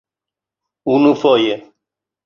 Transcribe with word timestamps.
unufoje 0.95 1.55